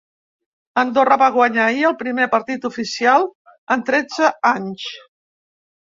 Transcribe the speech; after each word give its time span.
Andorra 0.83 1.17
va 1.23 1.27
guanyar 1.35 1.67
ahir 1.73 1.85
el 1.91 1.95
primer 2.01 2.27
partit 2.33 2.67
oficial 2.73 3.31
en 3.77 3.87
tretze 3.95 4.35
anys. 4.57 4.93